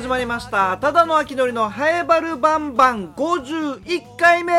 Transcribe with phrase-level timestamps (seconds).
[0.00, 0.78] 始まりました。
[0.78, 3.12] ただの秋のりのハエバルバンバン。
[3.12, 4.52] 51回目。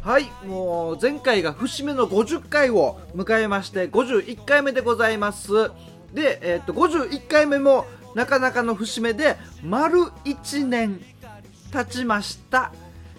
[0.00, 5.72] はいもう前回が節目の50回を迎えまして51回目でございます。
[6.14, 11.00] で、えー、っと51回目もなかなかの節目で丸1年
[11.72, 12.70] 経ちました。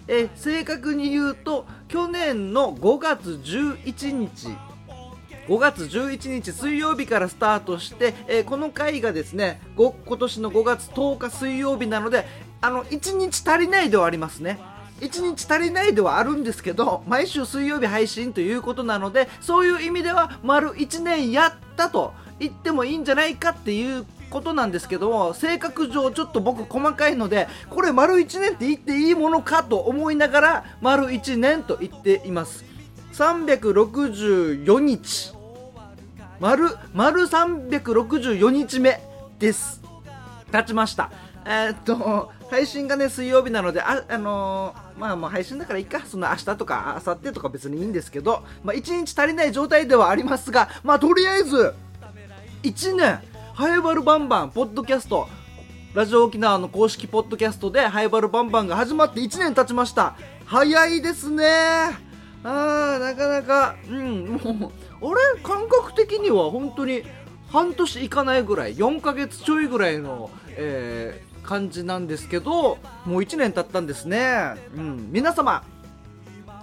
[0.06, 4.56] え正確に言うと去年の5月11日
[5.48, 12.26] 5月11日水曜日からスタートして、えー、この回がですね今年の5月10日水曜日なので
[12.60, 14.58] あの1日足りないではありますね。
[15.00, 32.64] 1日足りないではあるんですけど毎週水曜日配信ということなのでそういう意味では丸1年やったと言ってもいいんじゃないかっていうことなんですけども性格上ちょっと僕細かいのでこれ丸1年って言っていいものかと思いながら丸1年と言っています。
[33.12, 35.37] 364日。
[36.40, 39.00] 丸、丸364日目
[39.40, 39.82] です。
[40.52, 41.10] 経ちました。
[41.44, 51.74] えー、っと、配信がね、水曜日なので、あ、あのー、まあまあ配信だからいいか、その明日とか明後日とか別にいいんですけど、まあ1日足りない状態ではありますが、まあとりあえず、
[52.62, 53.20] 1年、
[53.54, 55.28] ハイバルバンバン、ポッドキャスト、
[55.92, 60.14] ラジオ沖縄の公式ポッドキャストでハイバルバンバンが始まって1年経ちました。
[60.44, 61.44] 早いですね。
[62.44, 65.40] あー、なかなか、うん、もう、あれ？
[65.42, 67.02] 感覚的には本当に
[67.50, 75.64] 半年いかないぐらい4ヶ月ちょいぐらいの、えー、感じなんですけどもう1年経ったんですね、うん、皆様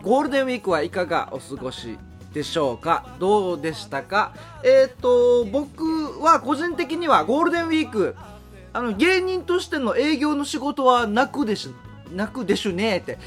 [0.04, 1.98] ゴールデンウィークはいかがお過ごし
[2.34, 3.16] でしょうか？
[3.18, 4.34] どうでしたか？
[4.64, 8.16] えっ、ー、と僕は個人的にはゴールデンウィーク
[8.74, 11.70] あの芸人としての営業の仕事はなくでし
[12.14, 13.18] なくでしゅねって。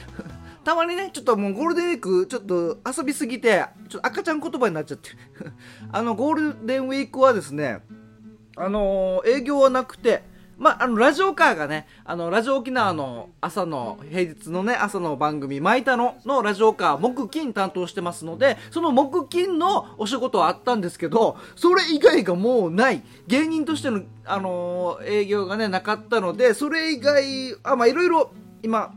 [0.69, 5.09] たまにね、ちょっともうゴールデンウィーク、ちょっと遊びすぎて、ちょっと赤ちゃん言葉になっちゃって。
[5.91, 7.81] あの、ゴールデンウィークはですね、
[8.55, 10.25] あのー、営業はなくて、
[10.59, 23.03] まあ、あの、ラジオカーがね、あの、ラジオ沖縄の朝の、平日のね、朝の番組、マイタノのラジオカー、木金担当してますので、その木金のお仕事はあったんですけど、それ以外がもうない。
[23.27, 28.93] 芸人としての、あのー、営業がね、なかったので、それ以外、あ、まあ、いろいろ、今、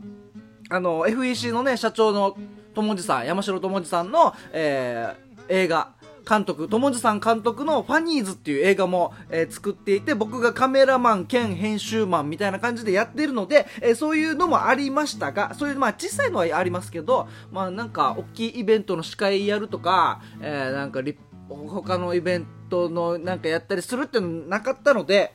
[0.72, 2.34] あの FEC のね社長の
[2.74, 5.90] 友次さん山城友次さんの、えー、映画
[6.26, 21.02] 監督友次さん監督の「ファニーズ」っていう映画も、えー、作っていて僕がカメラマン兼編集マンみたいな感じでやってるので、えー、そういうのもありましたがそういうまあ小さいのはありますけどまあなんか大きいイベントの司会やるとか、えー、なんか
[21.50, 25.34] 他のイベントのなんかやったりするっていうのなかったので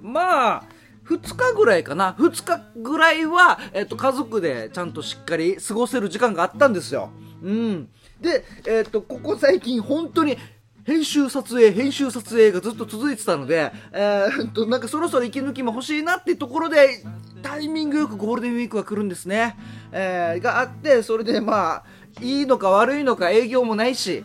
[0.00, 0.75] まあ
[1.08, 7.10] 2日ぐらいかな2日ぐらいは、えっと、家族でちゃんとしっかり過ごせる時間があったんですよ。
[7.42, 7.88] うん。
[8.20, 10.36] で、えっと、ここ最近本当に
[10.84, 17.04] 編集撮影、編集撮影がずっと続いてたので、えー、っと、なんかそろそろ息抜きも欲しいなってところで、
[17.42, 19.56] タイミングよくゴールデンウィークが来るんですね。
[19.90, 21.84] えー、があって、それでまあ、
[22.20, 24.24] いいのか悪いのか営業もないし、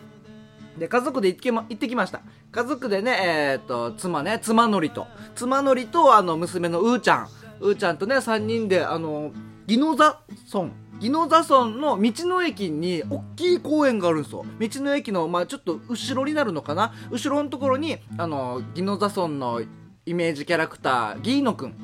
[0.78, 2.20] で、家族で行ってきま、行ってきました。
[2.50, 7.28] 家族でね、えー、っと、妻ね、妻のりと、妻のりと、あの、娘のうーちゃん、
[7.60, 9.32] うーちゃんとね、3人で、あの、
[9.68, 10.20] 宜野座
[10.52, 14.44] 村、宜野座村の道の駅に大きい公園があるんですよ。
[14.58, 16.92] 道の駅の、まあちょっと後ろになるのかな。
[17.10, 19.62] 後ろのところに、あの、宜野座村の
[20.06, 21.74] イメージキャラクター、ギーノくん。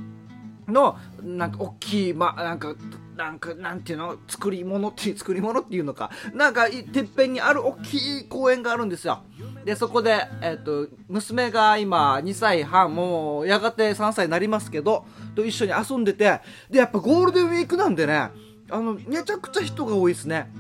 [0.68, 2.74] の、なんか大きい、まあなんか、
[3.16, 4.16] なんか、なんていうの？
[4.28, 9.22] 作り物っていう、作り物っていうのか、なんか、てっぺんにある大きい公園があるんですよ。
[9.64, 16.40] で、そこで、えっ、ー、と、娘が今2歳半、もうやがて3歳になりますけど、と一緒に遊んでて、
[16.70, 18.30] で、やっぱゴールデンウィークなんでね、
[18.70, 20.50] あの、めちゃくちゃ人が多いですね。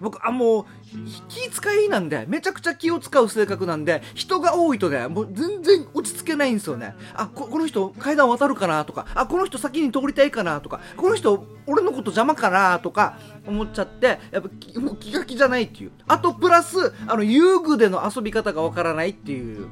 [0.00, 0.64] 僕、あ、もう、
[1.28, 6.96] 気遣いなんで、めちゃくちゃ気を使う性格なんで、人が多いとね、もう全然落ち着けないんですよね。
[7.14, 15.92] あ、ここの人階段渡るかなとか、あ、この人先に通りたいかなとか、この人俺のこと邪魔かなとか思っちゃって、やっぱもう気が気じゃないっていう。
[16.08, 19.68] あとプラス、あの遊具での遊び方がわからないっていう。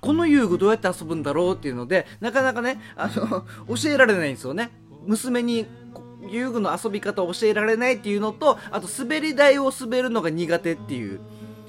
[0.00, 3.44] この遊具どうやって遊ぶんだろうっていうので、なかなかね、あの、
[3.76, 4.70] 教えられないんですよね。
[5.06, 5.66] 娘に
[6.28, 11.20] 遊具の遊び方を教えられないっていうのと、あと滑り台を滑るのが苦手っていう。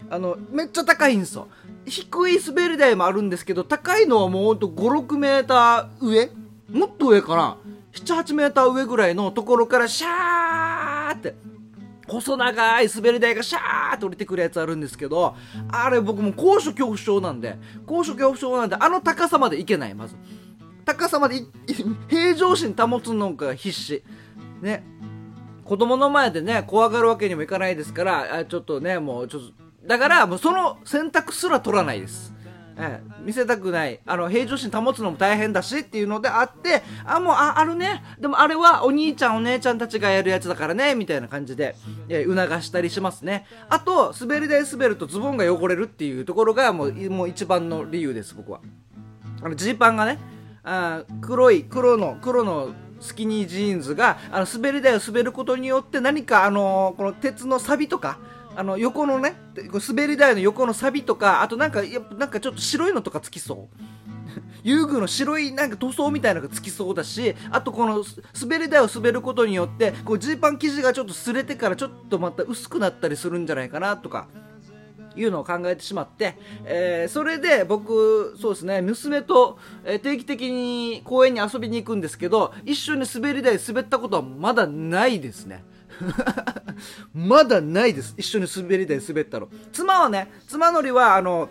[0.09, 1.47] あの、めっちゃ高いんですよ。
[1.85, 6.29] 低い滑り台もあるんですけど、高いのはもうほんと5、6メーター上？
[6.69, 7.57] もっと上かな
[7.93, 11.35] ?7、8メーター上ぐらいのところからシャーって、
[12.07, 15.35] 細長い滑り台がシャーって降りてくるやつあるんですけど、
[15.69, 20.15] あれ僕も高所恐怖症なんで、高所恐怖症なんで、あの高さまで行けない、まず。
[20.83, 21.45] 高さまで
[22.09, 24.03] 平常心保つのが必死。
[24.61, 24.83] ね、
[25.65, 32.33] 子供の前でね、怖がるわけにもいかないですから、あちょっとね、もうちょっと、だからもうその選択すら取らないです。
[32.77, 33.99] ええ、見せたくない。
[34.05, 38.03] あの平常心保つのも大変だしっていうのであってあもうああるね。
[38.19, 41.75] でもあれはお兄ちゃんお姉ちゃんたちがやるやつだからねみたいな感じで、
[42.09, 43.45] え促したりしますね。
[43.69, 48.61] あと滑り台滑るとズボンが汚れるっていうところがもうもう一番の理由です僕は。
[49.43, 50.19] あのジーパンがね
[50.63, 52.69] あ黒い黒の黒の
[53.01, 58.19] スキニージーンズがあの滑り台を滑ることによって何かあのこの鉄の錆とか
[58.55, 63.83] あの横のね滑り台の横の錆とかあとなんかやなんかちょっと白いのとかつきそう。
[64.63, 68.03] 遊具の白いなんか塗装みたいなのがつきそうだしあとこの
[68.39, 74.27] 滑り台を滑ることによってこうジーパン生地がちょっと擦れてからちょっとまた薄くなったりするんじゃないかなとか。
[75.15, 85.63] いうのを考えてしまって、えー、それで僕、そうですね、娘と、え、定期的に公園に遊びに行くんですけど、一緒に滑り台滑ったことはまだないですね。
[87.13, 88.13] まだないです。
[88.17, 89.49] 一緒に滑り台滑ったの。
[89.71, 91.49] 妻はね、妻のりは、あの、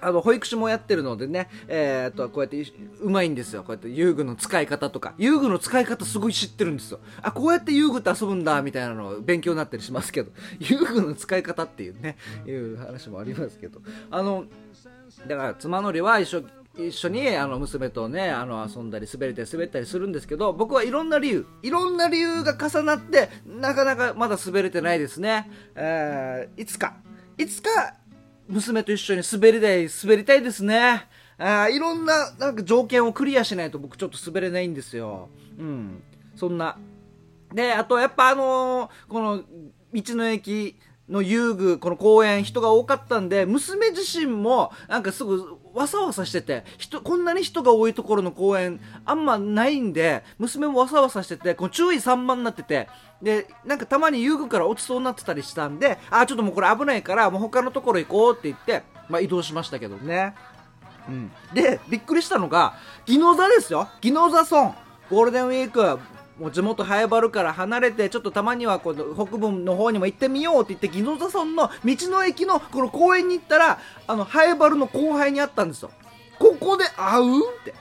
[0.00, 2.64] あの、保育士もやってるのでね、えー、っと、こうやって、
[3.00, 3.62] うまいんですよ。
[3.62, 5.14] こうやって遊具の使い方とか。
[5.18, 7.00] 遊具の使い方すごい知ってるんですよ。
[7.22, 10.30] あ、こうやって遊具って遊ぶんだ、みたいなの勉強になったりしますけど。
[10.60, 12.16] 遊具の使い方っていうね、
[12.46, 13.80] いう話もありますけど。
[14.10, 14.44] あの、
[15.26, 16.42] だから、妻のりは一緒、
[16.78, 26.94] 一緒にあの娘とねあの遊んだり滑れたり滑ったりするんですけど僕はいろんな理由いろんな理由が重なってなかなかまだ滑れてないですね、えー、いつか
[27.36, 27.94] いつか
[28.48, 31.06] 娘と一緒に滑り台滑りたいですね。
[31.38, 35.28] あいろんななんか条件をクリアしないと僕ちょっと滑れないんですよ。
[35.58, 36.02] うん。
[36.34, 36.78] そんな。
[37.52, 39.42] で、あとやっぱあのー、この
[39.92, 40.76] 道の駅
[41.08, 52.88] の遊具、この公園人が多かったんで、娘自身もなんかすぐわさわさしてて、人、こんなに人が多いところの公園あんまないんで、娘もわさわさしてて、この注意散漫になってて、
[53.22, 60.34] で、なんかたまに遊具から落ちそうになってたりしたんで、あ、ちょっともうこれ危ないから、もう他のところ行こうって言って、まあ移動しましたけどね。
[61.08, 61.32] うん。
[61.54, 62.74] で、びっくりしたのが、
[63.06, 63.88] ギノザですよ。
[64.00, 64.74] ギノザ村。
[65.10, 65.98] ゴールデンウィーク、
[66.38, 75.90] もう地元ハエバルから離れて、ちょっとたまにはこの北部の方にも行ってみようって言って、ギノザ村の道の駅のこの公園に行ったら、あの、ハエバルの後輩に会ったんですよ。
[76.38, 77.40] ここで会う？
[77.60, 77.74] って。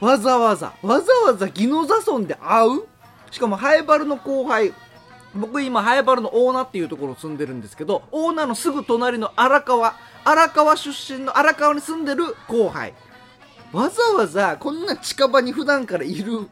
[0.00, 2.86] わざわざ、わざわざギノザ村で会う？
[3.30, 4.72] しかもハエバルの後輩
[5.34, 9.94] 僕今ハエバルの大名っていうところ住んでるんですけど大名のすぐ隣の荒川
[10.24, 12.92] 荒川出身の荒川に住んでる後輩
[13.72, 16.48] わざわざこんな近場に普段からいる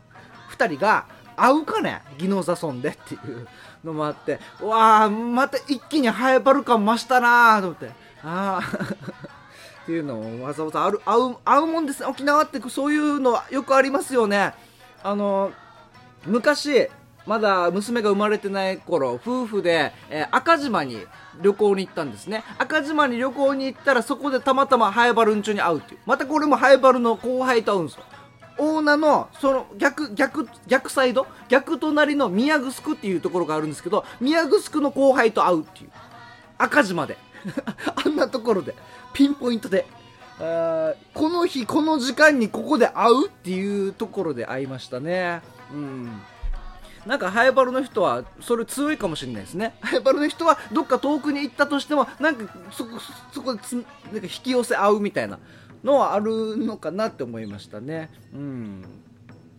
[0.56, 1.06] 2人が
[1.38, 3.46] 会うかね技能誘んでっていう
[3.84, 8.08] のもあってわあまた一気にハエバル感増したなーと思って。
[8.24, 8.62] ああ
[9.84, 12.60] っていうのをわざわざある会う会うもんですね沖縄って。
[12.68, 14.52] そういうのよくありますよね。
[15.02, 15.52] あの
[16.26, 16.88] 昔
[17.26, 21.06] まだ娘が生まれてない頃夫婦で、えー、赤島に
[21.42, 22.42] 旅行に行ったんですね。
[22.58, 26.00] 赤島に旅行に行ったらそこでたまたまハエバルンチョに会うっていう。
[26.06, 28.04] またこれもハエバルの後輩と会うんですよ。
[28.58, 31.26] 大名のその逆逆逆サイド？
[31.48, 35.90] 逆隣の宮城っていうところがあるんですけど宮城の後輩と会うっていう。
[36.58, 37.16] 赤島で。
[38.04, 38.74] あんなところで。
[39.12, 39.86] ピンポイントで。
[40.38, 45.40] この日この時間にここで会うっていうところで会いましたね。
[45.72, 46.20] うん。
[47.06, 49.74] なんかハエバルの人はそれ強いかもしれないですね。
[49.82, 52.90] ハエバルの人はどっか遠くに行ったとしてもなんかそこ
[53.32, 53.60] そこで
[54.12, 55.38] なんか引き寄せ合うみたいな。
[55.84, 58.10] のはあるのかなって思いましたね。
[58.34, 58.84] うん。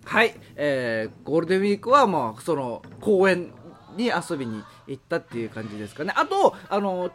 [0.05, 3.51] はい、えー、ゴールデンウィークはまあその公園
[3.95, 6.13] に遊びに行ったっていう感じですかね。
[6.15, 7.11] あとあの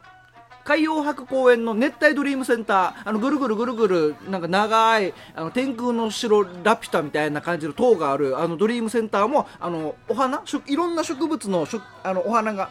[0.64, 11.66] 海洋博公園の熱帯ドリームセンター、あの、ぐるぐるぐるぐる、なんか長い、あの、天空の城ラピュタみたいな感じの塔がある、あの、ドリームセンターも、あの、お花いろんな植物の、
[12.02, 12.70] あの、お花が、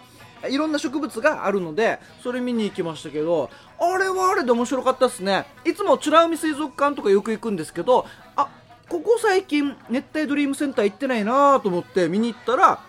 [0.50, 5.46] いろんな植物があるので、それ見に行きましたけど、あれはあれで面白かったですね。
[5.66, 8.50] いつも美ら海水族館とかよく行くんですけど、あ、
[8.90, 12.80] ここ最近、熱帯ドリームセンター行ってないなと思って見に行ったら、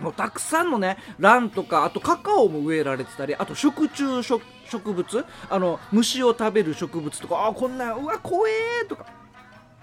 [0.00, 9.06] もうたくさんのね、ランとか、あとカカオも植えられてたり、あと食虫植物、あの、虫を食べる植物とか、あ、こんな、うわ、怖えとか、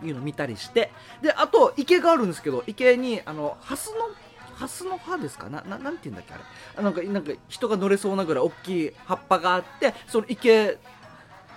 [0.03, 0.91] いうの見たりして、
[1.22, 4.10] で、あと、池があるんですけど、池に、あの、ハスの、
[4.55, 5.50] ハスの葉ですか？
[5.50, 6.38] な、ななんて言うんだっけあ
[6.77, 6.83] れ？
[6.83, 10.77] なんか、なんか人が乗れそうなぐらい大きい葉っぱがあって、その池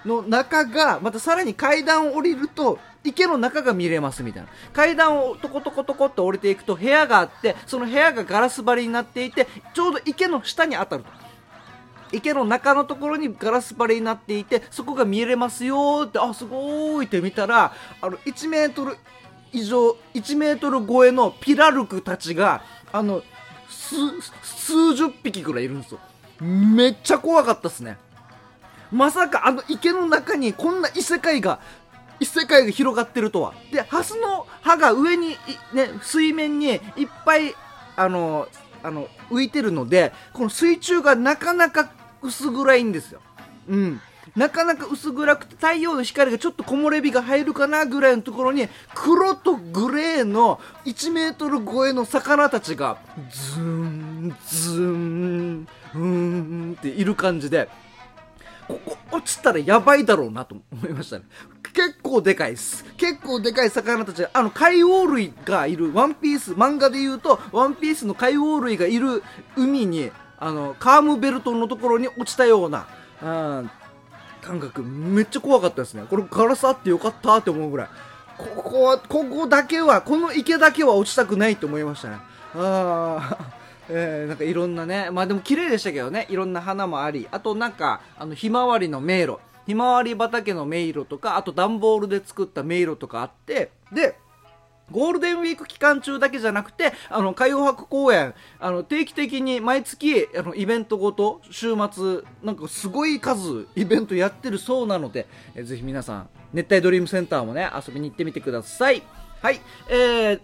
[0.05, 4.49] の中が、またさらに階段を降りると、池の中が見れますみたいな。
[4.73, 11.11] 階段をトコトコトコって降りていくと部屋があって、その部屋がガラス張りになっていて、ちょうど池の下に当たると。
[12.11, 18.97] 池の中のところにガラス張りになっていて、そこが見れますよって、あ、すごーいって見たら、あの、1メートル
[19.53, 22.63] 以上、1メートル超えのピラルクたちが、
[22.93, 23.23] あの、
[23.69, 26.01] 数、十匹ぐらいいるんですよ。
[26.41, 27.99] めっちゃ怖かったっすね。
[28.91, 31.61] まさかあの池の中にこんな異世界が
[32.21, 35.37] 異世界が広がってるとはでハスの葉が上に
[35.73, 36.81] ね水面にいっ
[37.25, 37.55] ぱい
[37.97, 38.49] あの
[38.83, 41.91] あの浮いてるのでこの水中がなかなか
[42.23, 43.21] 薄暗いんですよ
[43.69, 44.01] うん
[44.39, 52.99] なかなか薄暗くて太陽の光がちょっと木漏れ日が入るかなぐらいのところに黒とグレーの1メートル超えの魚たちが
[53.31, 57.69] ズーンズーンうーんっている感じで
[58.69, 61.25] ここ落ちたらやばいだろうなと思いましたね。
[61.73, 62.85] 結構でかいです。
[62.97, 69.23] 結構でかい魚たち、あの、海王類がいる、ワンピース、漫画で言うと、ワンピースの海王類がいる
[69.57, 72.87] 海に、あの、カームベルトのところに落ちたような、
[73.23, 73.71] うん
[74.49, 76.05] 感覚めっちゃ怖かったですね。
[76.09, 77.89] これガラスあってよかったって思うぐらい。
[78.39, 82.17] ここはここだけはこの池だけは落ちたくないと思いましたね。
[82.55, 83.39] ああ
[83.91, 85.11] えー、なんかいろんなね。
[85.11, 86.27] まあでも綺麗でしたけどね。
[86.31, 87.29] いろんな花もあり。
[87.31, 89.39] あとなんかあのひまわりの迷路。
[89.67, 93.71] ひまわり畑の迷路とかあと段ボールで作った迷路とかあって。
[93.93, 94.17] で
[94.91, 109.03] ゴールデンウィーク期間中だけじゃなくて、あの、海洋博公園、あの、定期的に毎月、あの、イベントごと、週末、なんかすごい数、イベントやってるそうなので、えぜひ皆さん、熱帯ドリームセンターもね、遊びに行ってみてください。
[109.43, 110.41] はい、えー、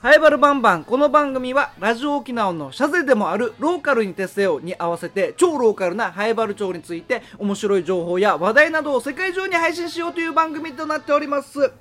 [0.00, 0.84] ハイバルバンバン。
[0.84, 11.72] この番組は、ラジオ沖縄のシャゼでもあるローカルに徹せよに合わせて、超ローカルなハイバル町について、面白い情報や話題などを世界中に配信しようという番組となっております。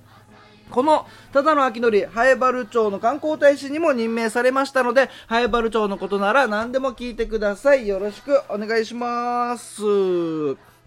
[0.71, 7.87] このただの秋のり、ハエバル町の観光大使にも任命されましたので、ハエバル町のことなら何でも聞いてください。
[7.87, 9.81] よろしくお願いします。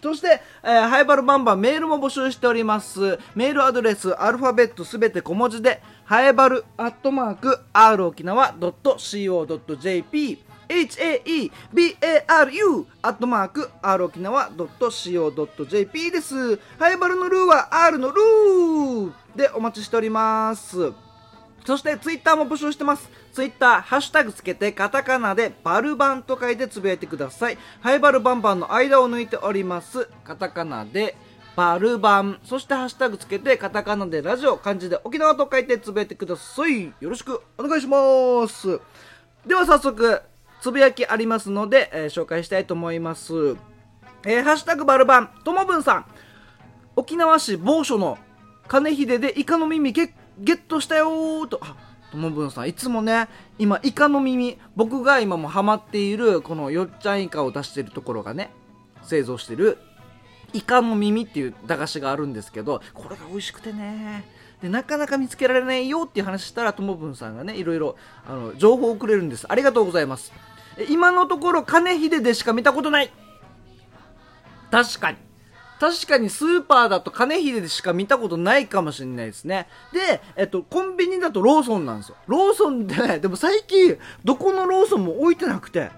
[0.02, 3.18] そして、えー、ハイバルバンバンメールも募集しております。
[3.35, 16.56] メールアドレス、アルファベットすべて小文字で、ハエバルアットマーク、r 沖縄 .co.jp haebaru アットマーク r 沖縄 .co.jp です。
[16.78, 20.92] ハイバルのルーは R のルーでお待ちしております。
[21.64, 23.10] そしてツイッターも募集してます。
[23.32, 27.58] ツイッター、ハッシュタグつけてカタカナでバルバンと書いてつぶやいてください。
[27.80, 30.08] ハイバルバンバンの間を抜いております。
[30.25, 31.16] カタカナで
[31.56, 32.38] バルバン。
[32.44, 36.87] そしてハッシュタグつけてカタカナでラジオ、漢字で沖縄と書いてつぶやいてください。
[36.87, 38.80] よろしくお願いします。
[39.46, 40.22] では早速、
[40.60, 43.32] つぶやきありますので、えー、紹介したいと思います。
[44.24, 46.04] えー、ハッシュタグバルバン、ともぶんさん。
[46.96, 48.18] 沖縄市某所の
[48.66, 51.60] 金秀でイカの耳ゲゲットしたよーと。
[51.62, 51.76] あ、
[52.10, 58.50] ともぶんさん、いつもね、今、イカの耳、僕が今もハマっている、このよっちゃんイカを出してるところがね、
[59.02, 59.78] 製造してる、
[60.52, 64.24] イカの耳っていう駄菓子があるんですけど、これが美味しくてね、
[64.62, 67.96] でなかなか見つけられないよっていう話したらともぶんさんがねいろいろ
[68.26, 70.32] あの情報をくれるんですありがとうございます
[70.88, 73.11] 今のところ金秀でしか見たことない
[74.70, 75.18] 確かに
[75.80, 79.68] 確かにスーパーだと金秀でしか見たことないかもしれないですね。
[79.92, 82.16] で、えっと、コンビニだとローソンなんですよ。
[82.26, 85.90] ローソンで、ね、でも最近、どこのローソンも置いてなくて、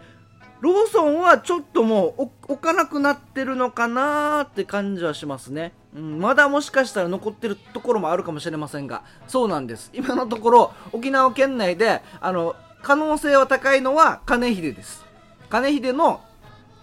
[0.61, 5.73] ローソンはちょっともう置かなくなってるのかなーって感じはしますね。
[5.97, 9.91] うん、まだもしかしたら残ってるところもあるかもしれませんが、そうなんです。
[9.95, 15.05] 今のところ、沖縄県内で、あの、可能性は高いのは金秀です。
[15.49, 16.21] 金秀の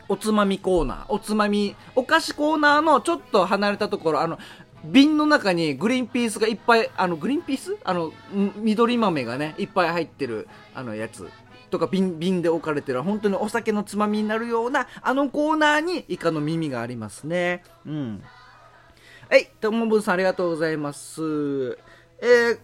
[0.09, 4.39] おつまみコーナー、おつまみ、お菓子コーナーのちょっと離れたところ、あの、
[4.85, 7.77] 瓶の中にグリーンピースがいっぱい、あの、グリーンピース？
[7.83, 8.13] あの、
[8.55, 11.29] 緑豆がね、いっぱい入ってる、あの、やつ。
[11.69, 13.03] とか瓶瓶で置かれてる。
[13.03, 17.61] 本当にお酒のつまみになるようなあのコーナーにイカの耳がありますね。
[17.85, 18.23] うん。
[19.29, 21.77] はいともぶんさんありがとうございます。
[22.21, 22.59] えー、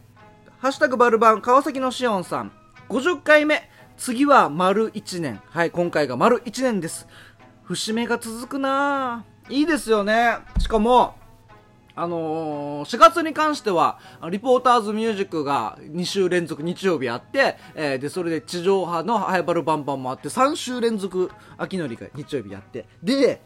[0.60, 2.54] ハッシュタグバルバン川崎のしおんさん。
[2.90, 3.70] 50回目。
[3.98, 5.42] 次は丸1年。
[5.50, 7.08] はい今回が丸1年です。
[7.64, 9.26] 節目が続くな。
[9.50, 10.38] いいですよね。
[10.60, 11.16] しかも
[11.96, 14.00] あのー、4月に関しては、
[14.32, 23.42] リポーターズミュージックが2週連続日曜日あって、えー、で、それで地上波のハイバルバンバンもあって、3週連続秋のりが日曜日やって、で、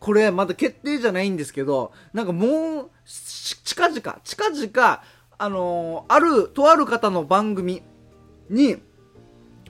[0.00, 2.46] これまだ決定じゃないんですけど、なんかも
[2.84, 5.02] う、近々、近々、
[5.36, 7.82] あのー、ある、とある方の番組
[8.50, 8.76] に、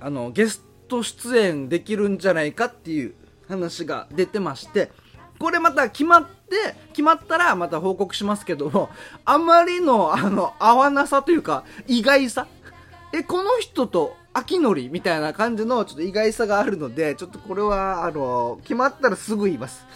[0.01, 3.15] あの、ゲスト出演できるんじゃないかっていう
[3.49, 4.91] 話が出てまして、
[5.39, 8.91] これまた決まって、決まったらまた報告しますけども、
[9.25, 12.47] あまりの、あの、合わなさというか、意外さ。
[13.13, 19.87] え、この人と秋のりみたいな感じのちょっと意外さがあるので、ちょっとこれは、あの、決まったらすぐ言います。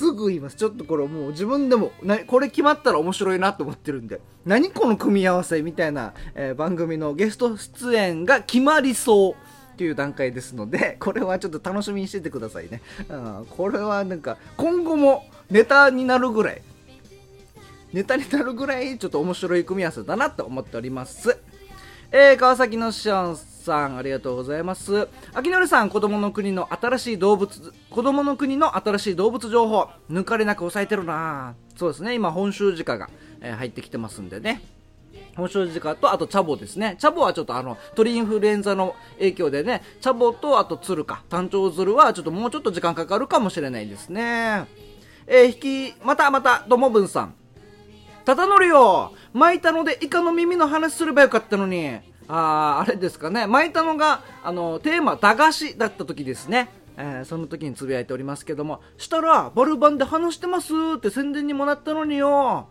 [0.00, 0.56] すぐ言います。
[0.56, 9.32] ちょっとこれもう自分でも、な、これ決まったら面白いなと思ってるんで、何この組み合わせみたいな、えー、番組のゲスト出演が決まりそう。
[9.32, 16.60] っていう段階ですので これはちょっと楽しみにしててくださいね、うん、これはなんか今後もネタになるぐらい
[17.94, 21.38] ネタになるぐらいちょっと面白い組み合わせだなと思っております
[22.12, 25.08] えー、川崎のシオンさん、ありがとうございます。
[25.32, 33.08] 秋のりさん、子供の国の新しい動物、子供の国の新しい動物情報、抜かれなく抑えてるなそうですね、今、本州鹿が、
[33.40, 34.62] えー、入ってきてますんでね。
[35.36, 36.96] 本州鹿と、あとチャボですね。
[36.98, 44.66] チャボはちょっとあの、鳥インフルエンザの影響でね、チャボと、あと鶴か、単調鶴はちょっともうちょっと時間かかるかもしれないですね。
[45.26, 47.34] えー、引き、またまた、どもぶんさん。
[48.24, 52.09] ただのりよ巻いたのでイカの耳の話すればよかったのに。
[52.32, 53.48] ああれですかね。
[53.48, 56.68] 巻いたのが、あの、テーマ、駄菓子だった時ですね。
[56.96, 62.68] えー、その時につぶやいておりますけども、したら、バルバンで話してますって宣伝にもなったのによ。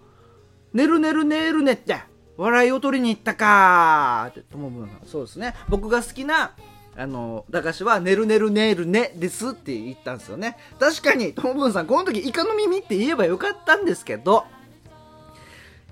[0.74, 1.98] 寝る寝る寝るねって、
[2.38, 5.56] 笑いを取りに行ったかって、ともぶんそうですね。
[5.68, 6.54] 僕が好きな、
[6.96, 10.56] あの、駄菓子は、寝る寝る寝るねですって言ったんですよね。
[10.80, 14.46] 確かに、ともぶんさん、この時、イカの耳って言えばよかったんですけど、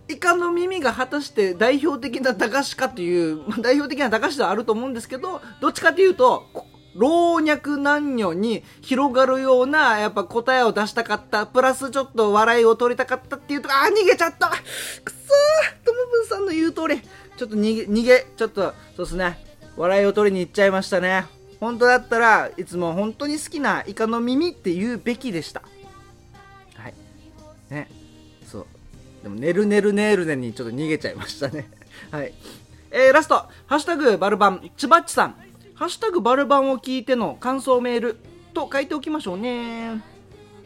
[0.10, 6.48] イカの耳が果たして代表的な駄菓子かという、 代表的な駄菓子ではあると思うんですけど、どっちかというと、
[6.96, 17.02] 老若男女に広がるような、やっぱ答えを出したかった、プラスちょっと笑いを取りたかったっていうと、あ、逃げちゃったくそーともぶんさんの言う通り、
[17.38, 19.44] ちょっと逃げ、逃げ、ちょっと、そうですね、
[19.76, 21.26] 笑いを取りに行っちゃいましたね。
[21.60, 25.62] 本当だったらいつも本当に好きなイカの耳って言うべきでした。
[26.76, 26.94] はい。
[27.70, 27.90] ね。
[29.28, 31.70] でも、ねるねるねるねにちょっと逃げちゃいましたね。
[32.12, 32.34] はい。
[32.90, 35.36] えー、ラスト、ハッシュタグバルバン、ちばっちさん。
[35.76, 38.18] ハッシュタグバルバンを聞いての感想メール
[38.54, 40.02] と書いておきましょうね。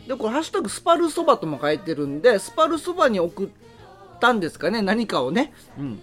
[0.07, 3.49] で、これ、ハッシュタグスパルそばとも書いてるんで、スパルそばに送っ
[4.19, 5.53] たんですかね、何かをね。
[5.77, 5.99] うん。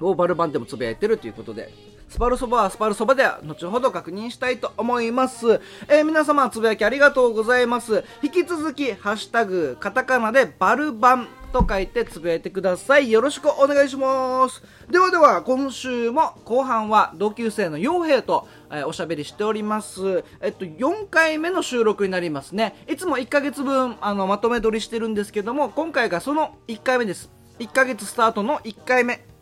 [0.00, 1.72] をバルバンでもつぶやいてるということで、
[2.14, 5.60] スパルそばはスパルそばでは後ほど確認したいと思います。
[5.88, 8.04] えー、皆様つぶやきありがとうございます。
[8.22, 13.10] 引き続き、ハッシュタグ、カタカナでバルバンと書いてつぶやいてください。
[13.10, 14.62] よろしくお願いします。
[14.88, 20.22] ではでは、今週も後半は同級生の傭兵と、えー、おしゃべりしております。
[20.40, 22.76] えっと、4回目の収録になりますね。
[22.88, 27.32] いつも1ヶ月分、あの、まとめ撮りしてるんですけども、今回がその1回目です。
[27.58, 29.33] 1ヶ月スタートの1回目。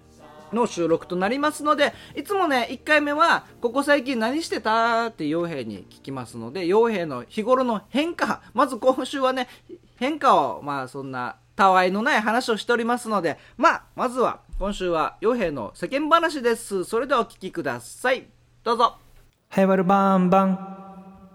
[0.53, 9.49] の収録となりますので、いつもね、1回目は、ここ最近何してたって傭兵に聞きますので、傭兵の日頃の変化、まず今週はね、
[9.97, 16.85] 変化を、まあそんな、たわいのない話をしておりますので、まあ、まずは、今週は傭兵の世間話です。
[16.85, 18.27] それではお聞きください。
[18.65, 18.97] どうぞ。
[19.49, 20.83] はい、わるバンバン。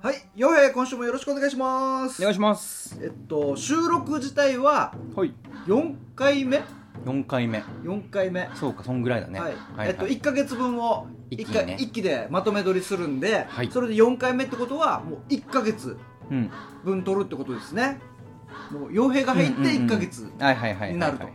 [0.02, 2.22] はい、傭兵、今週もよろしくお願いします。
[2.22, 2.98] お願いします。
[3.02, 5.34] えっと、収録自体は、はい。
[5.68, 6.64] 4回目
[7.06, 7.64] 4回目。
[7.84, 8.50] 4回目。
[8.56, 9.54] そうかそんぐらいだね、はい。
[9.76, 15.98] はいえっと、1か月分を一気,、ね、一気でまとめ撮りするんで、はい、それで4回目ってことはもう1か月
[16.84, 18.00] 分撮るってことですね、
[18.72, 20.32] もう傭兵が入って1か月
[20.92, 21.28] になると。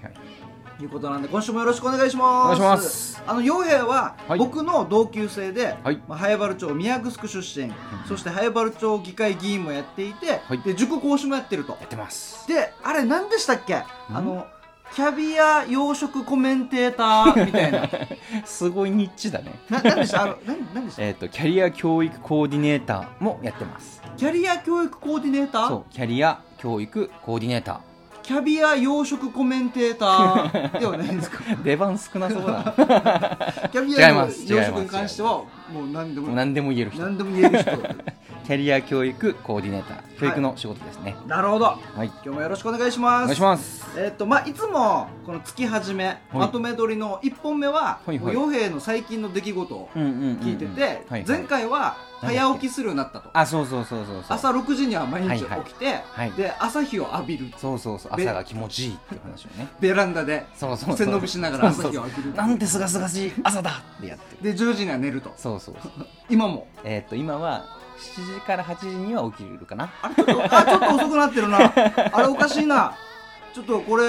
[0.81, 2.61] いうことなんで今週もよろしくお願いします。
[2.61, 3.23] お願いします。
[3.25, 6.03] あの傭兵は僕の同級生で、はい。
[6.09, 7.73] まあ、早原町宮城出身、
[8.09, 11.77] そして早原町議会議員もやっていて、はい、で塾講師もやってると。
[11.79, 12.49] やってます。
[12.49, 13.77] であれ何でしたっけ？
[13.77, 13.87] あ
[14.21, 14.47] の
[14.95, 17.89] キャビア養殖コメンテーターみたいな。
[18.45, 19.53] すごいニッチだね。
[19.71, 24.03] な何でしたあの何何でしたえっ、とキャリア教育コーディネーターもやってます。
[24.17, 25.69] キャリア教育コーディネーター？
[25.69, 27.77] そうキャリア教育コーディネーター。
[28.23, 31.43] キャビア養殖コメンテーター ではないんですか？
[31.65, 32.73] 出番少なそうだ
[33.73, 35.39] キャビアの養殖に関しては
[35.73, 37.03] もう何でも何でも言える人。
[37.03, 37.71] 何でも言える人
[38.45, 43.23] キャリア教育コーディネーター教育の仕事ですね、なるほど、はい、今日もよろしくお願いします。
[43.23, 43.83] お願いします。
[43.99, 53.31] えっとまあいつもこの月始め、まとめ撮りの1本目は洋、平の最近の出来事を聞いてて前回は早起きするようになったと。
[53.33, 56.01] あそうそうそうそう朝6時には毎日起きて、
[56.37, 57.53] で朝日を浴びる。
[57.57, 58.13] そうそうそう。
[58.13, 59.67] 朝が気持ちいいっていう話をね。
[59.81, 60.67] ベランダで背
[61.07, 65.33] 伸びしながら朝日を浴びるなんてすがすがしい朝だってやってで10時には寝ると。
[65.37, 65.75] そうそう
[66.31, 66.69] 今も？
[66.85, 69.93] えっと今は7時から8時には起きるかな。
[70.03, 71.59] あれちょっとあちょっと遅くなってるな。
[72.13, 72.95] あれおかしいな。
[73.55, 74.05] ちょっとこれ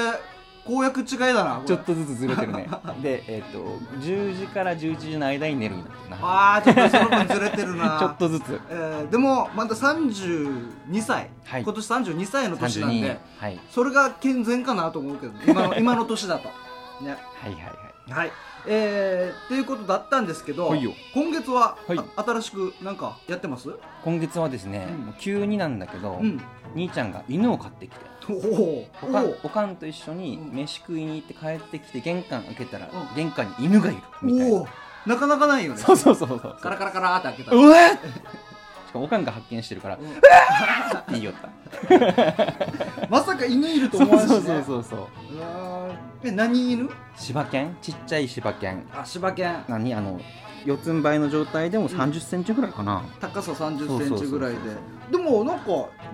[0.66, 2.70] 公約違いだなちょっとずつずれてるね。
[3.02, 6.18] でえっ、ー、と10時から11時の間に寝るんだってな。
[6.22, 7.98] ああちょっとその分ずれてるな。
[8.00, 16.50] ちょっとずつ、えー、でもまだ32歳、はい、今年32歳の年なんで、はい、それが健全かなと思うけど今の今の年だと。
[17.04, 17.18] ね。
[17.42, 18.20] はいはいはい。
[18.20, 18.32] はい
[18.66, 20.74] えー、っていうことだったんですけど、
[21.14, 23.76] 今月は、はい、新しくなんかやってます？
[24.06, 26.42] 今月はですね、うん、急になんだけど、うん、
[26.74, 28.06] 兄ちゃんが犬を飼ってきて
[29.02, 34.64] おかんおかんと一緒に飯食いに行って帰ってきて玄関開けたら、玄関に犬がいるみたいな。
[35.08, 35.80] なかなかないよね。
[35.80, 37.90] そうそうそうそうカラカラカラって開けたうわっ！
[38.88, 40.14] しかもおかんが発見してるから「うわっ!」
[41.04, 41.50] って言いよった。
[41.50, 41.54] ま
[43.34, 45.08] さか犬いると思わんし、ね、そうそうそうそう
[46.24, 46.90] え何犬？
[47.18, 47.76] 柴犬？
[47.82, 48.88] ちっちゃい柴犬。
[48.94, 49.64] あ柴犬。
[49.68, 49.94] 何？
[49.94, 50.22] あの
[50.66, 54.60] 四つん這いの状態でも3 0ンチぐらいかな、高さ3 0ンチぐらいで。
[55.12, 55.66] でもなんか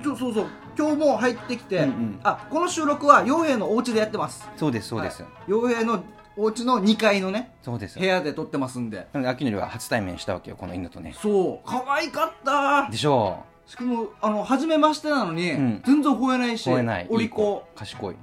[0.03, 0.45] そうそう。
[0.77, 4.49] 今日も入ってきて、うんうん、あこの収録は陽平のお家でやってます。
[4.55, 6.03] そうですそうです、陽、はい、平の
[6.37, 7.99] お家の2階のねそうです。
[7.99, 9.07] 部屋で撮ってますんで。
[9.13, 11.13] なので秋のりは初対面したわけよこの犬とね。
[11.21, 11.69] そう。
[11.69, 17.07] 可愛かったでしょうしかもあの初めましてなのに、うん、全然吠えないし吠えない。
[17.07, 17.63] お利口。
[17.75, 18.15] 賢い。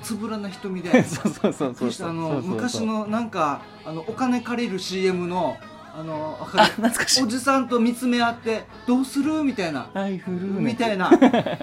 [0.00, 2.08] つぶらな瞳でそうそうそうそうそう。
[2.08, 5.56] あの昔のなんかあのお金借りる CM の
[5.92, 6.44] あのあ
[6.78, 7.24] 懐かしい。
[7.24, 11.10] おじさんと見つめ合って「どうする?」みたいな「はい振る」みたいな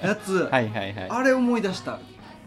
[0.03, 0.43] やつ。
[0.51, 1.99] はいはい、はい、あれ思い出した。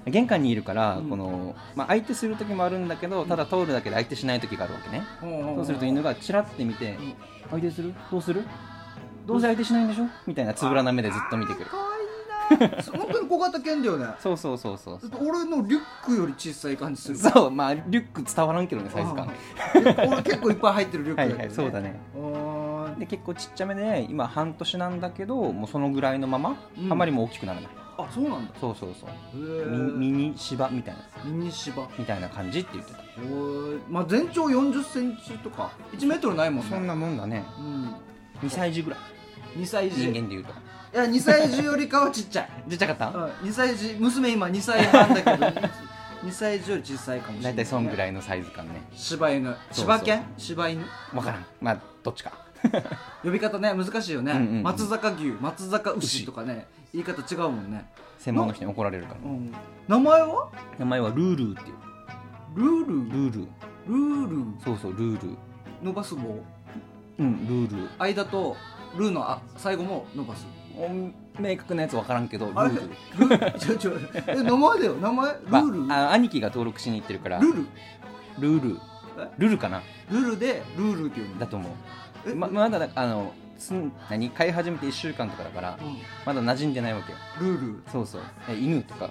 [0.06, 6.98] 玄関にいるから、うん、このまあ、相手する時もあるんだけどただ通るだけで相手しない時があるわけね、うん、そうすると犬がチラッて見て
[7.50, 7.94] 「相手する？
[8.10, 8.44] どうする？
[9.30, 11.66] どうせ相手しないんでしょ?」みたいなつぶらな目でずっと見てくる。
[12.50, 14.06] 本当に小型犬だよね。
[14.18, 15.00] そうそうそうそう。
[15.20, 17.16] 俺のリュックより小さい感じする。
[17.16, 19.30] そうまあリュック伝わらんけどねサイズ感。
[20.10, 22.00] 俺結構いっぱい入ってるリュックだけど、ね、はいはいそうだね。
[22.98, 27.70] で結構ちっちゃめで今半年なんだけどもうそのぐらいのまま、うん、あまりも大きくならない。
[27.98, 28.52] あそうなんだ。
[28.60, 29.38] そうそうそう。
[29.38, 31.00] ミニ芝みたいな。
[31.24, 31.86] ミニ芝。
[31.96, 32.98] みたいな感じって言ってた。
[33.32, 35.70] おまあ全長4 0ンチとか。
[35.92, 36.70] 1メートルないもんね。
[36.70, 37.94] そんなもんだね、うん、
[38.48, 38.98] 2歳児ぐらい
[39.56, 40.10] 2歳児。
[40.10, 40.52] 人間でいうと。
[40.92, 42.70] いや2歳児よりかはちっちゃい。
[42.70, 45.46] ちっちゃかった、うん、2歳児娘今2歳半だけど
[46.26, 47.52] 2歳児より小さいかもしれない。
[47.54, 48.82] 大体そんぐらいのサイズ感ね。
[48.92, 49.56] 柴犬。
[49.72, 50.24] 柴犬？
[50.36, 50.84] 柴犬？
[51.12, 51.46] 分からん。
[51.60, 52.32] まあどっちか。
[53.24, 57.90] 呼び方ね難しいよね、うんうんうん、松坂牛松坂牛とかね言い方違うもんね。
[58.18, 59.54] 専門の人に怒られるから、うん、
[59.88, 60.50] 名前は？
[60.78, 61.76] 名前はルールーっていう。
[62.54, 63.10] ルール？
[63.10, 63.48] ルール。
[63.86, 64.62] ルール？
[64.62, 65.38] そうそうルール。
[65.82, 66.44] 伸ばす棒
[67.18, 67.88] うんルール。
[67.98, 68.56] 間と
[68.96, 70.46] ルーのあ最後も伸ばす。
[71.38, 73.58] 明確なやつ分からんけどルール。
[73.58, 73.92] ちょちょ
[74.26, 74.94] え名前だよ。
[74.94, 75.32] 名前？
[75.34, 77.38] ルール、まあ、兄貴が登録しに行ってるから。
[77.40, 77.66] ルール？
[78.38, 78.80] ルール。
[79.38, 79.82] ルルかな？
[80.10, 81.68] ルールでルールっていうのだと思
[82.26, 82.34] う。
[82.34, 83.72] ままだあのつ
[84.08, 84.30] 何？
[84.30, 87.18] 飼い始めて1週間とかだから、うん、まだ馴染んでないわけよ。
[87.40, 87.82] ルール？
[87.90, 88.22] そうそう。
[88.48, 89.10] え犬とか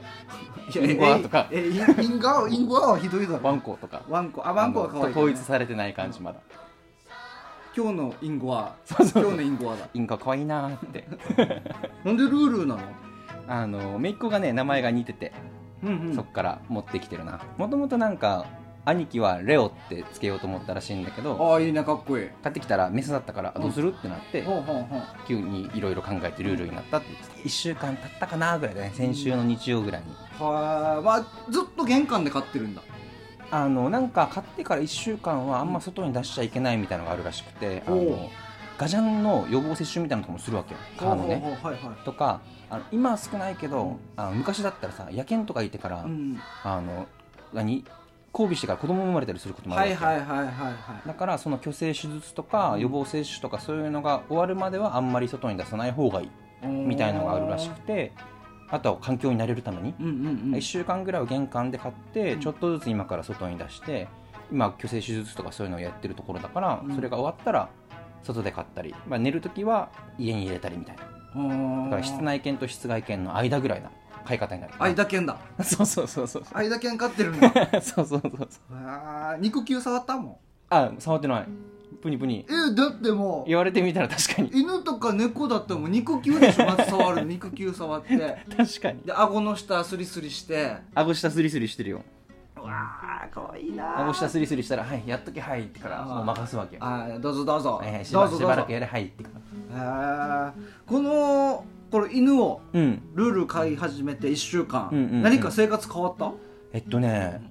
[0.76, 1.48] インゴアとか。
[1.52, 3.44] えインゴアインゴアはひどいだろ。
[3.44, 4.02] ワンコとか。
[4.10, 4.48] ワンコ。
[4.48, 6.40] あワンコは可愛い、ね、統一されてない感じまだ、
[7.80, 9.88] 今日のインゴは今日のインゴはだ。
[9.94, 11.08] インゴ可愛いなって。
[12.04, 12.82] なんでルールなの？
[13.48, 15.32] あの姪っ子がね名前が似てて、
[15.82, 17.40] うんうん、そっから持ってきてるな。
[17.58, 18.48] もともとなんか
[18.84, 22.28] 兄貴はレオってつけようと思ったらしいんだけどああいいねかっこいい。
[22.44, 24.44] 買ってきたらメスだったから、どうするってなって、
[25.26, 27.48] 急にいろいろ考えてルールになったって言ってた。
[27.48, 28.92] 1週間経ったかなぐらいでね。
[28.94, 32.82] 先週の日曜ぐらいに、はい、まあ、ずっと玄関で飼ってるんだ
[33.52, 38.30] あのなんか買ってから1週間はあんま外に出しちゃいけないみたいなのがあるらしくて、あの
[38.78, 40.80] ガジャンの予防接種みたいなのとかもするわけよ。
[40.98, 41.58] 蚊のね、
[42.06, 47.08] とかあの今は少ないけど、あの昔だったらさ野犬とかいてから、うん、あの
[47.54, 47.86] 何？
[48.32, 50.72] 交尾してから子供生まれたりすることもあるわけ、はいはいはいは
[51.04, 56.30] い、だからその去勢手術とか予防接種とかそういうのが終わるまではあんまり外に出さない方がいい
[56.68, 58.14] みたいのがあるらしくて
[58.72, 64.08] あとは環境に慣れるために、うんうんうん、1週間ぐらいを玄関で買ってちょっとずつ今から外に出して
[64.52, 67.70] 今去勢手術とかそういうのをやってるところだから、それが終わったら
[68.24, 71.04] 外で買ったり、まあ、寝る時は家に入れたりみたいな。
[71.84, 73.92] だから室内犬と室外犬の間ぐらいな
[74.26, 74.74] 飼い方になる。
[74.80, 75.38] 間犬だ。
[75.64, 77.52] そうそうそうそう間犬飼ってるんだ。
[77.82, 78.50] そうそうそうそう。
[78.72, 80.36] あ肉球触ったもん。
[80.70, 81.48] あ触ってない
[82.02, 82.46] プニプニ。
[82.50, 84.50] えだってもう言われてみたら確かに。
[84.54, 87.26] 犬とか猫だったらもう肉球でしょまず触る。
[87.26, 88.18] 肉球触って。
[88.56, 89.02] 確かに。
[89.04, 90.78] で顎の下スリスリして。
[90.96, 92.02] 顎下スリスリしてるよ。
[92.56, 92.66] わ
[93.24, 99.30] あかわいいな顎下スリスリしたら「はいやっとけはい」ってからもう任すわけあどうぞどうぞ、はいはい、しばしばらくやれはいってか
[99.74, 100.54] ら。
[100.86, 106.34] このこれ犬をルール飼い始めて1週間、うん、何か生活変わった？
[106.74, 107.42] えっとね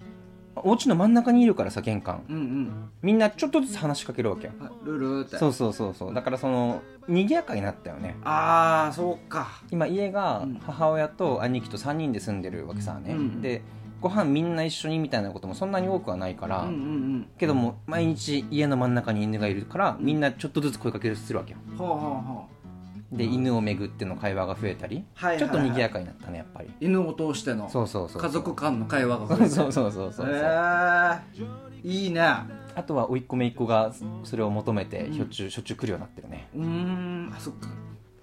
[0.65, 4.51] お家の真ん中にいるからさ玄関、うんうん、みんなちょっとずつ話しかけるわけ
[4.85, 5.37] ルールって。
[5.39, 6.15] そうそうそうそう。
[6.15, 8.17] だからその賑やかになったよね。
[8.25, 9.63] ああそうか。
[9.71, 13.63] 今家が母親と兄貴と3人で住んでるわけさね、うん、で
[14.01, 22.58] ご飯みんな一緒にみたいなこともそんなに多くはないから、うんうんうん、けども毎日家の真ん中に犬がいるからみんなちょっとずつ声かけするわけよ、はあはあ
[23.11, 26.71] で犬をめぐっての会話が増えたり、はいはいはい、ちょっと賑やかになったねやっぱり。
[26.81, 29.49] 犬を通してのそうそうそう家族間の会話が増えて。
[29.49, 31.21] そうそうそうそうへえー、
[31.83, 32.21] いいね。
[32.75, 33.93] あとは甥っ子姪っ子が
[34.25, 36.49] それを求めてしょっちゅう、しょっちゅう来るようになってるね。
[36.55, 37.33] うん。
[37.35, 37.69] あそっか。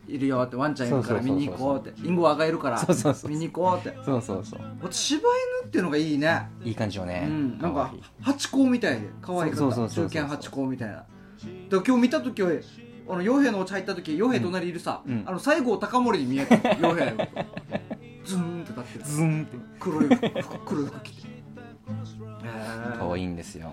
[0.08, 2.08] いるよってワンちゃんいるから見に行こうって。
[2.08, 2.80] インゴワがいるから
[3.28, 3.98] 見に行こうって。
[4.06, 4.60] そうそうそう。
[4.84, 6.48] 私柴犬っていうのがいいね。
[6.64, 7.98] いい感じよね、うん、なんかかわい。
[7.98, 9.10] いハチ公みたいで。
[9.20, 10.10] 可愛かったそうそうそうそう。
[10.10, 11.04] 中堅ハチ公みたいな。
[11.70, 12.52] 今日見た時は
[13.08, 15.24] あの傭兵のお家入った時傭兵隣いるさ、うん。
[15.26, 17.28] あの西郷隆盛に見えた傭兵が
[18.26, 19.58] ズーンって立ってるズンって。
[19.80, 21.28] 黒い服黒い服着て。
[21.28, 21.32] へ
[22.98, 23.72] 可愛いんですよ。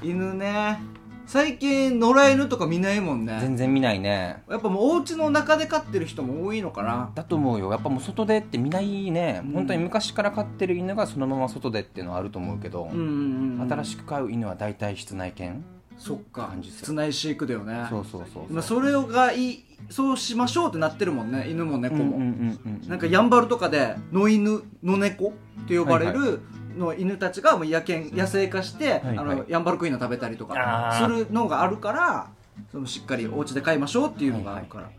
[0.00, 0.78] ー犬ね。
[1.26, 3.38] 最近野良犬とか見ないもんね。
[3.40, 4.44] 全然見ないね。
[4.48, 7.10] やっぱもうお家の中で飼ってる人も多いのかな。
[7.16, 7.72] だと思うよ。
[7.72, 9.52] やっぱもう外でって見ないね、うん。
[9.52, 13.68] 本当に昔から飼ってる犬がそのまま外でっていうのはあると思うけど、うんうんうん。
[13.68, 15.64] 新しく飼う犬は大体室内犬、
[15.98, 16.48] そっか。
[16.48, 17.86] 感じする室内飼育だよね。
[17.90, 21.48] そうそうそう今それがいいそうしましょうってなってるもんね。
[21.48, 22.20] 犬も猫も、うんうんう
[22.68, 25.32] んうんなんかやんばるとかで野犬野猫
[25.62, 26.40] って呼ばれはいる
[26.76, 32.28] の犬たちがもう野犬野生化して、あのヤンバルクイナ食べたりとかするのがあるから
[32.70, 34.90] そのしっかりお家で飼いましょうっていうのがあるから、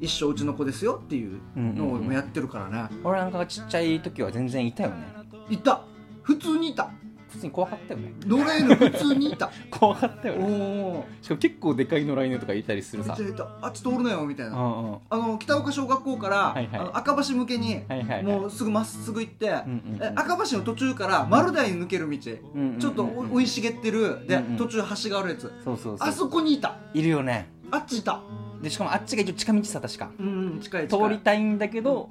[0.00, 5.06] 一生うちの子ですよっていうのをやってるからね、俺なんかがちっちゃい時は全然いたよね。
[5.50, 5.82] いた。
[6.22, 6.90] 普通にいた
[7.36, 8.12] 普通に怖かったよね。
[8.26, 9.50] 野良犬普通にいた。
[9.70, 11.04] 怖かったよおね。
[11.20, 13.14] おしかも結構でかい野良犬とかいたりするさ。
[13.18, 13.48] めっちゃいた。
[13.60, 14.98] あっち通るなよみたいな、うんうん。
[15.10, 16.80] あの北岡小学校から、はいはい。
[16.80, 18.22] あの赤橋向けに、はいはいはい。
[18.24, 20.02] もうすぐまっすぐ行って、うんうんうん。
[20.02, 22.16] え赤橋の途中から丸台に抜ける道、
[22.54, 22.78] うんうんうん。
[22.78, 24.56] ちょっとお生い茂ってるで、うんうん。
[24.56, 25.52] 途中橋があるやつ。
[25.64, 26.08] そうそうそう。
[26.08, 26.76] あそこにいた。
[26.94, 27.48] いるよね。
[27.70, 28.20] あっちいた。
[28.62, 30.10] でしかもあっちが一応近道さ確か。
[30.18, 30.88] うんうん近い。
[30.88, 32.08] 通りたいんだけど、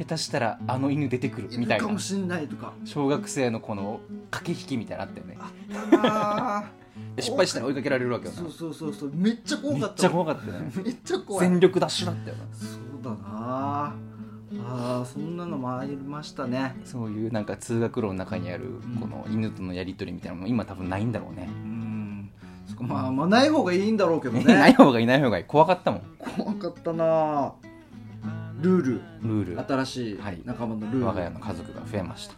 [0.00, 1.84] 下手したらあの犬出てくるみたいな。
[1.84, 2.72] かもしんないとか。
[2.86, 5.36] 小学生のこの駆け引きみたいなのあったよね。
[5.38, 8.32] あった 失敗したら追いかけられるわけよ。
[8.32, 9.12] なそうそうそうそう。
[9.14, 10.52] めっちゃ怖かっためっちゃ怖かったよ。
[10.60, 11.48] ねめっちゃ怖い。
[11.48, 12.36] 全力ダッシュだったよ。
[12.36, 13.94] なそうだな
[14.68, 16.74] あーそんなのもありましたね。
[16.84, 21.48] そういうなんか通学路の中にあるんこの犬とのやり取りみたいなのも今多分ないんだろうね。
[21.52, 22.30] うん。
[22.66, 24.44] そこまあまあない方がいいんだろうけどね。
[24.54, 25.44] ない方がいない方がいい。
[25.44, 26.02] 怖かったもん。
[26.36, 27.52] 怖かったな
[28.60, 29.00] ルール。
[29.22, 29.60] ルール。
[29.66, 30.40] 新しいはい。
[30.44, 32.34] 仲間のルール、我が家の家族が増えました。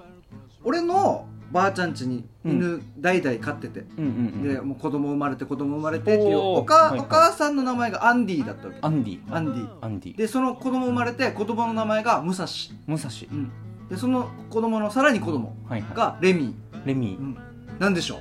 [0.64, 4.08] 俺のばあちゃん家に犬代々飼ってて、うんうんう
[4.48, 6.61] んでもう子供生まれて子供生まれてっていうおー。
[6.61, 7.00] おか、はいはい。
[7.00, 8.78] お母さんの名前がアンディだったわけ。
[8.80, 9.20] アンディ。
[9.30, 9.68] アンディ。
[9.82, 10.16] アンディ。
[10.16, 12.46] でその子供生まれて子供の名前が武蔵、
[12.87, 13.50] 武蔵うん、
[13.90, 16.44] でその子供のさらに子供はいはがレミ。
[16.46, 16.54] い
[16.87, 17.18] レミ。
[17.18, 17.38] ー、うん、
[17.78, 18.16] なんでしょ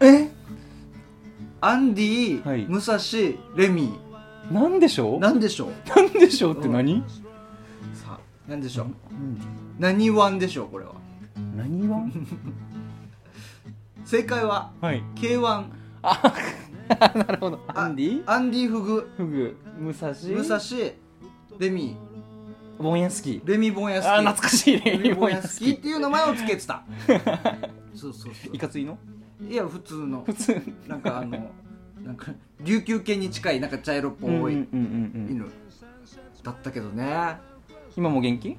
[0.00, 0.06] う？
[0.06, 0.30] え？
[1.62, 2.66] アンディ、はい。
[2.66, 2.98] 武蔵
[3.56, 3.98] レミ。
[4.52, 5.20] なんでしょーう？
[5.20, 5.70] なんでしょう？
[5.96, 7.02] なんでしょうって何？
[8.48, 8.86] なんでしょう？
[9.78, 10.92] 何ワンでしょうこれは？
[11.56, 12.00] 何は
[14.04, 14.70] 正解は？
[14.80, 15.02] はい。
[15.16, 15.64] K1
[16.02, 16.34] あ
[17.14, 17.60] なるほど。
[17.68, 18.22] あアンディ？
[18.26, 19.10] アンディフグ。
[19.16, 19.56] フグ。
[19.80, 20.58] 武蔵武蔵
[21.58, 21.96] レミ。
[22.78, 23.42] ボンヤスキ。
[23.44, 24.08] ーレミボンヤスキ。
[24.10, 25.70] あー懐かしいレミボンヤヤスキ。
[25.72, 26.84] っていう名前をつけてた。
[27.94, 28.98] そうそうそいかついの？
[29.40, 30.22] ういや普通の。
[30.24, 30.62] 普通。
[30.86, 31.50] なんかあの
[32.04, 35.46] なんか琉球犬に近いなんか茶色っぽい犬。
[36.44, 37.38] だったけどね
[37.96, 38.56] 今も元気？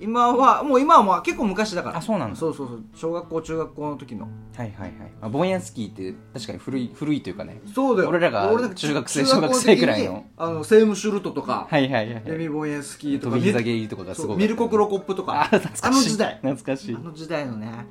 [0.00, 1.98] 今はもう今はもう結構昔だから。
[1.98, 2.36] あそうなんだ。
[2.36, 2.84] そうそうそう。
[2.94, 4.28] 小学校中学校の時の。
[4.56, 7.60] はいはいはい、まあ、ボンヤスキーって確かに古い古いというかね。
[7.72, 8.08] そうだよ。
[8.08, 10.24] 俺らが中学生小学生くらいの。
[10.36, 13.36] あのセームシュルトとか、はいはいはいレミボンヤスキーとか。
[13.36, 15.42] 飛び膝蹴りとかがすごいミルコ・クロコップとか。
[15.42, 15.86] あ懐かしい。
[15.86, 16.34] あの時代。
[16.42, 16.96] 懐かしい。
[16.96, 17.68] あの時代のね。
[17.68, 17.84] あ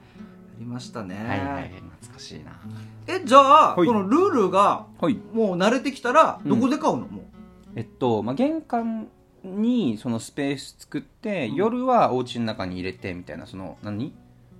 [0.59, 1.71] りましたね、はいはい。
[2.01, 2.51] 懐かしいな。
[3.07, 3.87] えじゃあ、はい。
[3.87, 5.17] このルールがはい。
[5.33, 6.49] もう慣れてきたらうん。
[6.49, 7.25] どこで買うの、もう。
[7.77, 9.07] えっと、まあ、玄関
[9.43, 11.56] にそのスペース作って、うん。
[11.56, 14.13] 夜はお家の中に入れてみたいなその何？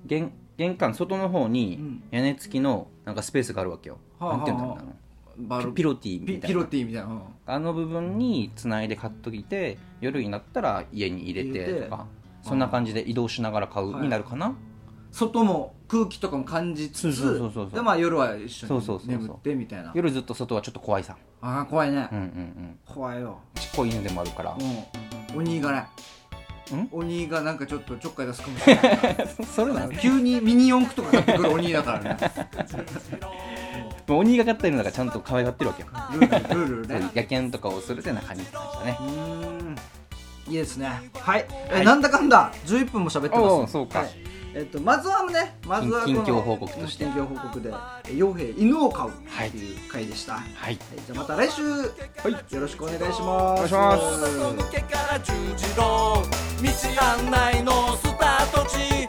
[0.06, 2.04] 玄玄関外の方うにん。
[2.12, 4.86] 屋根付きのなんかスペースがあるわけよ、はあはあなんていうんだろうなあ。
[4.86, 4.94] の
[5.38, 6.42] バルピピロティみたいな。
[6.42, 7.22] ピピロティみたいな、うん。
[7.46, 12.06] あの部分につないで買っといて夜になったら家に入れててとか
[12.44, 14.56] そんな感じで移動しながら買うはいになるかな、
[15.12, 17.42] 外も空気とかも感じつつ
[17.74, 19.92] でまあ夜は一緒に眠ってみたいな。
[19.94, 21.18] 夜ずっと外はちょっと怖いさ。
[21.42, 22.80] ああ怖いね、うんうんうん。
[22.86, 23.40] 怖いよ。
[23.56, 24.58] ちっこい犬でもあるから。
[24.58, 25.38] うん。
[25.38, 25.80] 鬼がね
[26.78, 26.88] ん？
[26.94, 29.28] 鬼がなんかちょっとちょっかい出すかもしれない。
[29.54, 32.18] それなの急にミニ四駆とか買ってくる鬼だからね。
[34.08, 35.90] 鬼がかった犬だからちゃんと可愛がってるわけよ。
[36.22, 37.12] ルールね。
[37.14, 39.76] 野犬とかをするって中に来ましたねうーん。
[40.48, 40.88] いいですね。
[41.16, 41.86] はい、えはい。
[41.86, 42.54] なんだかんだ。
[42.66, 43.74] 11分も喋ってます。
[43.74, 44.00] そうか。
[44.00, 47.06] はいえっとまずはねまずはこの近近況報告として。
[47.06, 47.70] 近況報告で
[48.06, 49.12] え傭兵犬を飼うっ
[49.52, 50.44] ていう回でした、はい。
[50.56, 50.76] はい。
[50.76, 53.22] じゃあまた来週、よろしくお願いします。
[53.22, 54.12] お願いします。
[56.62, 56.68] 道
[57.04, 59.01] 案内のスタート地